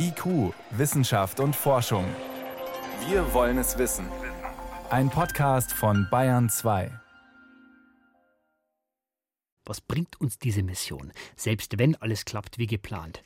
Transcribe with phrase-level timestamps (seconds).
[0.00, 2.04] IQ, Wissenschaft und Forschung.
[3.08, 4.06] Wir wollen es wissen.
[4.90, 6.92] Ein Podcast von Bayern 2.
[9.64, 13.24] Was bringt uns diese Mission, selbst wenn alles klappt wie geplant?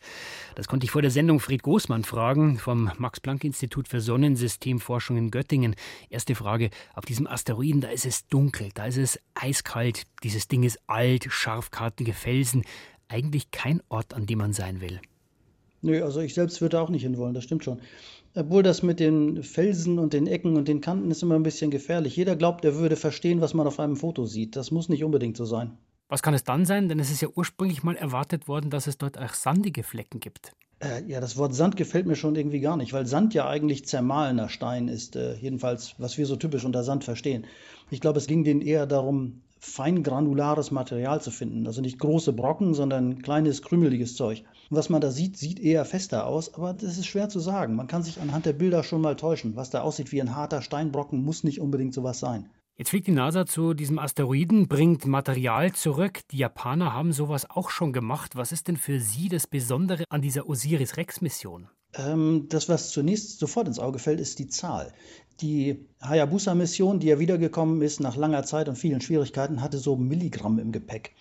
[0.54, 5.76] Das konnte ich vor der Sendung Fried Großmann fragen vom Max-Planck-Institut für Sonnensystemforschung in Göttingen.
[6.08, 10.62] Erste Frage: Auf diesem Asteroiden, da ist es dunkel, da ist es eiskalt, dieses Ding
[10.62, 12.64] ist alt, scharfkartige Felsen.
[13.08, 15.02] Eigentlich kein Ort, an dem man sein will.
[15.82, 17.80] Nö, also ich selbst würde auch nicht hinwollen, das stimmt schon.
[18.34, 21.70] Obwohl das mit den Felsen und den Ecken und den Kanten ist immer ein bisschen
[21.70, 22.16] gefährlich.
[22.16, 24.56] Jeder glaubt, er würde verstehen, was man auf einem Foto sieht.
[24.56, 25.76] Das muss nicht unbedingt so sein.
[26.08, 26.88] Was kann es dann sein?
[26.88, 30.52] Denn es ist ja ursprünglich mal erwartet worden, dass es dort auch sandige Flecken gibt.
[30.82, 33.86] Äh, ja, das Wort Sand gefällt mir schon irgendwie gar nicht, weil Sand ja eigentlich
[33.86, 35.16] zermahlener Stein ist.
[35.16, 37.46] Äh, jedenfalls, was wir so typisch unter Sand verstehen.
[37.90, 41.66] Ich glaube, es ging denen eher darum, feingranulares Material zu finden.
[41.66, 44.44] Also nicht große Brocken, sondern kleines, krümeliges Zeug.
[44.70, 47.76] Und was man da sieht, sieht eher fester aus, aber das ist schwer zu sagen.
[47.76, 49.54] Man kann sich anhand der Bilder schon mal täuschen.
[49.54, 52.50] Was da aussieht wie ein harter Steinbrocken, muss nicht unbedingt sowas sein.
[52.76, 56.20] Jetzt fliegt die NASA zu diesem Asteroiden, bringt Material zurück.
[56.30, 58.34] Die Japaner haben sowas auch schon gemacht.
[58.34, 61.68] Was ist denn für Sie das Besondere an dieser Osiris-Rex-Mission?
[61.94, 64.92] Ähm, das, was zunächst sofort ins Auge fällt, ist die Zahl.
[65.40, 70.58] Die Hayabusa-Mission, die ja wiedergekommen ist nach langer Zeit und vielen Schwierigkeiten, hatte so Milligramm
[70.58, 71.14] im Gepäck.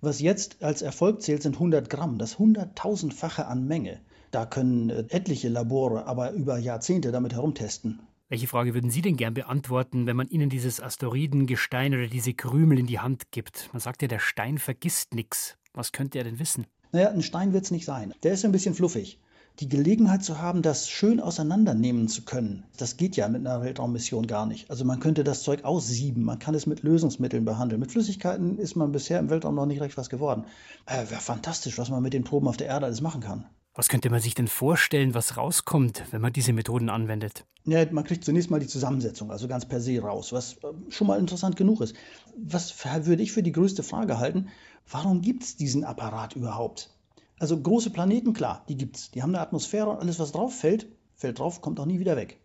[0.00, 4.00] Was jetzt als Erfolg zählt, sind 100 Gramm, das hunderttausendfache an Menge.
[4.30, 8.00] Da können äh, etliche Labore aber über Jahrzehnte damit herumtesten.
[8.28, 12.78] Welche Frage würden Sie denn gern beantworten, wenn man Ihnen dieses Asteroidengestein oder diese Krümel
[12.78, 13.68] in die Hand gibt?
[13.72, 15.56] Man sagt ja, der Stein vergisst nichts.
[15.74, 16.66] Was könnte er denn wissen?
[16.92, 18.14] Naja, ein Stein wird es nicht sein.
[18.22, 19.18] Der ist ein bisschen fluffig
[19.60, 24.26] die Gelegenheit zu haben, das schön auseinandernehmen zu können, das geht ja mit einer Weltraummission
[24.26, 24.68] gar nicht.
[24.68, 27.80] Also man könnte das Zeug aussieben, man kann es mit Lösungsmitteln behandeln.
[27.80, 30.44] Mit Flüssigkeiten ist man bisher im Weltraum noch nicht recht was geworden.
[30.86, 33.46] Äh, Wäre fantastisch, was man mit den Proben auf der Erde alles machen kann.
[33.76, 37.44] Was könnte man sich denn vorstellen, was rauskommt, wenn man diese Methoden anwendet?
[37.64, 41.06] Ja, man kriegt zunächst mal die Zusammensetzung, also ganz per se raus, was äh, schon
[41.06, 41.94] mal interessant genug ist.
[42.36, 42.74] Was
[43.06, 44.48] würde ich für die größte Frage halten?
[44.88, 46.93] Warum gibt es diesen Apparat überhaupt?
[47.38, 49.10] Also große Planeten, klar, die gibt's.
[49.10, 50.86] Die haben eine Atmosphäre und alles, was drauf fällt,
[51.16, 52.38] fällt drauf, kommt auch nie wieder weg.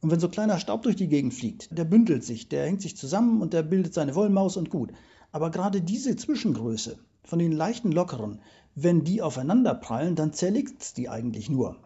[0.00, 2.96] Und wenn so kleiner Staub durch die Gegend fliegt, der bündelt sich, der hängt sich
[2.96, 4.92] zusammen und der bildet seine Wollmaus und gut.
[5.32, 8.40] Aber gerade diese Zwischengröße von den leichten Lockeren,
[8.74, 11.76] wenn die aufeinander prallen, dann zerlegt's die eigentlich nur.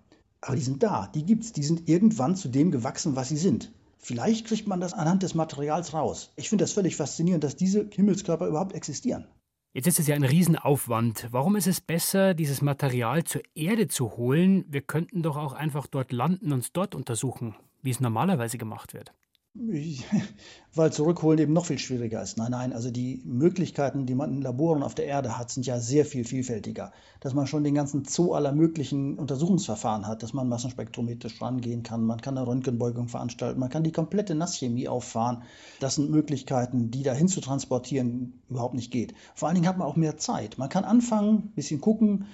[0.41, 3.73] Aber die sind da, die gibt's, die sind irgendwann zu dem gewachsen, was sie sind.
[3.99, 6.33] Vielleicht kriegt man das anhand des Materials raus.
[6.37, 9.27] Ich finde das völlig faszinierend, dass diese Himmelskörper überhaupt existieren.
[9.75, 11.29] Jetzt ist es ja ein Riesenaufwand.
[11.31, 14.67] Warum ist es besser, dieses Material zur Erde zu holen?
[14.69, 18.93] Wir könnten doch auch einfach dort landen und es dort untersuchen, wie es normalerweise gemacht
[18.93, 19.15] wird.
[20.75, 22.39] Weil zurückholen eben noch viel schwieriger ist.
[22.39, 25.79] Nein, nein, also die Möglichkeiten, die man in Laboren auf der Erde hat, sind ja
[25.79, 26.93] sehr viel vielfältiger.
[27.21, 32.05] Dass man schon den ganzen Zoo aller möglichen Untersuchungsverfahren hat, dass man massenspektrometrisch rangehen kann,
[32.05, 35.43] man kann eine Röntgenbeugung veranstalten, man kann die komplette Nasschemie auffahren.
[35.81, 39.13] Das sind Möglichkeiten, die dahin zu transportieren überhaupt nicht geht.
[39.35, 40.57] Vor allen Dingen hat man auch mehr Zeit.
[40.57, 42.25] Man kann anfangen, ein bisschen gucken,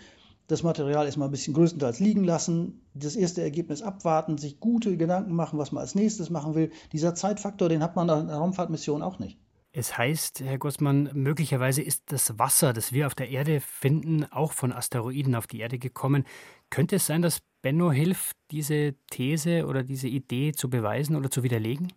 [0.48, 5.34] das Material erstmal ein bisschen größtenteils liegen lassen, das erste Ergebnis abwarten, sich gute Gedanken
[5.34, 6.72] machen, was man als nächstes machen will.
[6.92, 9.38] Dieser Zeitfaktor, den hat man an der Raumfahrtmission auch nicht.
[9.72, 14.52] Es heißt, Herr Gossmann, möglicherweise ist das Wasser, das wir auf der Erde finden, auch
[14.52, 16.24] von Asteroiden auf die Erde gekommen.
[16.70, 21.42] Könnte es sein, dass Benno hilft, diese These oder diese Idee zu beweisen oder zu
[21.42, 21.92] widerlegen?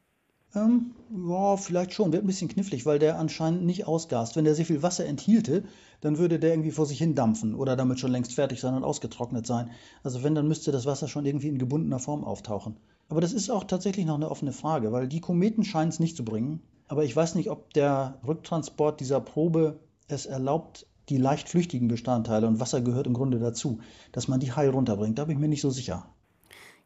[0.54, 0.92] Ähm,
[1.30, 2.12] ja, vielleicht schon.
[2.12, 4.36] Wird ein bisschen knifflig, weil der anscheinend nicht ausgast.
[4.36, 5.64] Wenn der sehr viel Wasser enthielte,
[6.02, 8.84] dann würde der irgendwie vor sich hin dampfen oder damit schon längst fertig sein und
[8.84, 9.72] ausgetrocknet sein.
[10.04, 12.76] Also wenn, dann müsste das Wasser schon irgendwie in gebundener Form auftauchen.
[13.08, 16.18] Aber das ist auch tatsächlich noch eine offene Frage, weil die Kometen scheinen es nicht
[16.18, 16.62] zu bringen.
[16.88, 22.48] Aber ich weiß nicht, ob der Rücktransport dieser Probe es erlaubt, die leicht flüchtigen Bestandteile,
[22.48, 23.80] und Wasser gehört im Grunde dazu,
[24.12, 25.18] dass man die heil runterbringt.
[25.18, 26.06] Da bin ich mir nicht so sicher.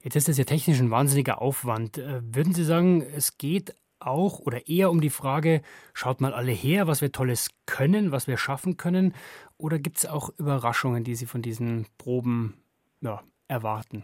[0.06, 1.98] Jetzt ist das ja technisch ein wahnsinniger Aufwand.
[1.98, 5.64] Äh, würden Sie sagen, es geht auch oder eher um die Frage,
[5.96, 9.16] schaut mal alle her, was wir Tolles können, was wir schaffen können?
[9.58, 12.54] Oder gibt es auch Überraschungen, die Sie von diesen Proben
[13.02, 14.04] ja, erwarten?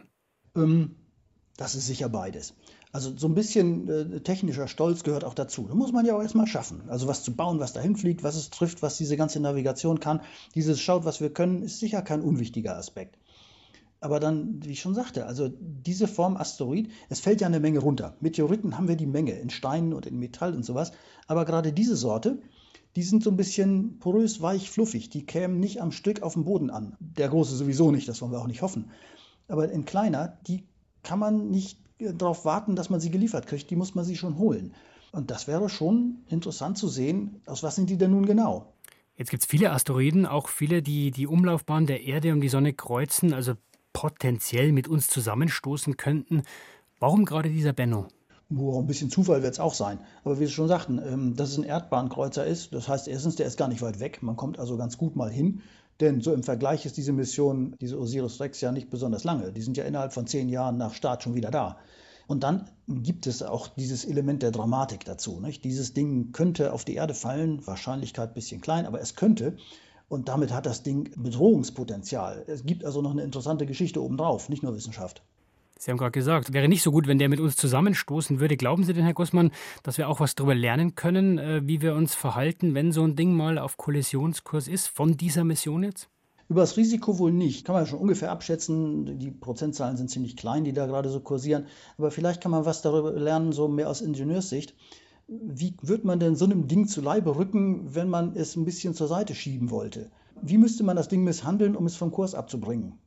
[0.55, 0.95] Ähm,
[1.55, 2.55] das ist sicher beides.
[2.91, 5.67] Also so ein bisschen äh, technischer Stolz gehört auch dazu.
[5.67, 6.89] Da muss man ja auch erstmal schaffen.
[6.89, 10.21] Also was zu bauen, was dahin fliegt, was es trifft, was diese ganze Navigation kann.
[10.55, 13.19] Dieses Schaut, was wir können, ist sicher kein unwichtiger Aspekt.
[14.01, 17.79] Aber dann, wie ich schon sagte, also diese Form Asteroid, es fällt ja eine Menge
[17.79, 18.17] runter.
[18.19, 20.91] Meteoriten haben wir die Menge in Steinen und in Metall und sowas.
[21.27, 22.41] Aber gerade diese Sorte,
[22.95, 25.11] die sind so ein bisschen porös, weich, fluffig.
[25.11, 26.97] Die kämen nicht am Stück auf dem Boden an.
[26.99, 28.89] Der große sowieso nicht, das wollen wir auch nicht hoffen.
[29.47, 30.63] Aber in kleiner, die
[31.03, 33.69] kann man nicht darauf warten, dass man sie geliefert kriegt.
[33.69, 34.73] Die muss man sie schon holen.
[35.11, 38.73] Und das wäre schon interessant zu sehen, aus was sind die denn nun genau.
[39.15, 42.73] Jetzt gibt es viele Asteroiden, auch viele, die die Umlaufbahn der Erde um die Sonne
[42.73, 43.33] kreuzen.
[43.33, 43.53] Also
[43.93, 46.43] potenziell mit uns zusammenstoßen könnten.
[46.99, 48.07] Warum gerade dieser Benno?
[48.49, 49.99] Nur ein bisschen Zufall wird es auch sein.
[50.23, 53.47] Aber wie Sie schon sagten, ähm, dass es ein Erdbahnkreuzer ist, das heißt erstens, der
[53.47, 54.21] ist gar nicht weit weg.
[54.21, 55.61] Man kommt also ganz gut mal hin.
[56.01, 59.51] Denn so im Vergleich ist diese Mission, diese Osiris-Rex, ja nicht besonders lange.
[59.53, 61.77] Die sind ja innerhalb von zehn Jahren nach Start schon wieder da.
[62.27, 65.39] Und dann gibt es auch dieses Element der Dramatik dazu.
[65.39, 65.63] Nicht?
[65.63, 69.57] Dieses Ding könnte auf die Erde fallen, Wahrscheinlichkeit ein bisschen klein, aber es könnte.
[70.11, 72.43] Und damit hat das Ding Bedrohungspotenzial.
[72.45, 75.21] Es gibt also noch eine interessante Geschichte obendrauf, nicht nur Wissenschaft.
[75.79, 78.57] Sie haben gerade gesagt, wäre nicht so gut, wenn der mit uns zusammenstoßen würde.
[78.57, 79.51] Glauben Sie denn, Herr Gussmann,
[79.83, 83.15] dass wir auch was darüber lernen können, äh, wie wir uns verhalten, wenn so ein
[83.15, 86.09] Ding mal auf Kollisionskurs ist, von dieser Mission jetzt?
[86.49, 87.63] Über das Risiko wohl nicht.
[87.63, 89.17] Kann man schon ungefähr abschätzen.
[89.17, 91.67] Die Prozentzahlen sind ziemlich klein, die da gerade so kursieren.
[91.97, 94.75] Aber vielleicht kann man was darüber lernen, so mehr aus Ingenieurssicht.
[95.33, 98.93] Wie wird man denn so einem Ding zu Leibe rücken, wenn man es ein bisschen
[98.93, 100.11] zur Seite schieben wollte?
[100.41, 102.99] Wie müsste man das Ding misshandeln, um es vom Kurs abzubringen?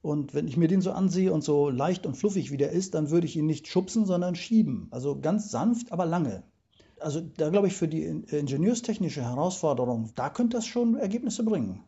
[0.00, 2.94] Und wenn ich mir den so ansehe und so leicht und fluffig wie der ist,
[2.94, 4.86] dann würde ich ihn nicht schubsen, sondern schieben.
[4.92, 6.44] Also ganz sanft, aber lange.
[7.00, 11.80] Also da glaube ich, für die ingenieurstechnische Herausforderung, da könnte das schon Ergebnisse bringen.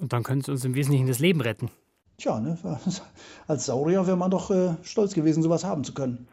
[0.00, 1.70] Und dann könnte es uns im Wesentlichen das Leben retten.
[2.16, 2.56] Tja, ne?
[3.46, 6.26] als Saurier wäre man doch äh, stolz gewesen, sowas haben zu können.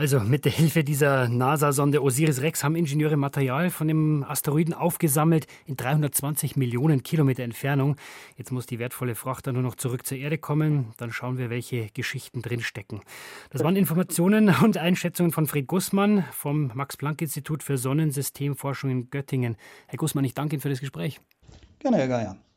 [0.00, 5.76] Also mit der Hilfe dieser NASA-Sonde Osiris-Rex haben Ingenieure Material von dem Asteroiden aufgesammelt in
[5.76, 7.96] 320 Millionen Kilometer Entfernung.
[8.38, 10.94] Jetzt muss die wertvolle Fracht dann nur noch zurück zur Erde kommen.
[10.96, 13.02] Dann schauen wir, welche Geschichten drinstecken.
[13.50, 19.58] Das waren Informationen und Einschätzungen von Fred Gussmann vom Max-Planck-Institut für Sonnensystemforschung in Göttingen.
[19.86, 21.20] Herr Gussmann, ich danke Ihnen für das Gespräch.
[21.80, 22.36] Gerne, Herr Geier.